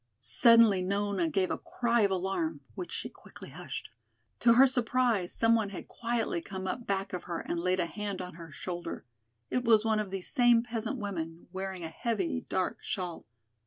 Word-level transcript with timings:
Suddenly 0.19 0.81
Nona 0.81 1.29
gave 1.29 1.51
a 1.51 1.59
cry 1.59 2.01
of 2.01 2.09
alarm, 2.09 2.61
which 2.73 2.91
she 2.91 3.07
quickly 3.07 3.49
hushed. 3.51 3.91
To 4.39 4.53
her 4.53 4.65
surprise 4.65 5.31
some 5.31 5.53
one 5.53 5.69
had 5.69 5.87
quietly 5.87 6.41
come 6.41 6.65
up 6.65 6.87
back 6.87 7.13
of 7.13 7.25
her 7.25 7.41
and 7.41 7.59
laid 7.59 7.79
a 7.79 7.85
hand 7.85 8.19
on 8.19 8.33
her 8.33 8.51
shoulder. 8.51 9.05
It 9.51 9.63
was 9.63 9.85
one 9.85 9.99
of 9.99 10.09
these 10.09 10.27
same 10.27 10.63
peasant 10.63 10.97
women, 10.97 11.49
wearing 11.53 11.83
a 11.83 11.89
heavy, 11.89 12.47
dark 12.49 12.79
shawl. 12.81 13.27